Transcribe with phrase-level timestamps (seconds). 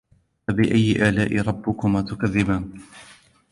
[0.47, 2.79] فَبِأَيِّ آلَاءِ رَبِّكُمَا تُكَذِّبَانِ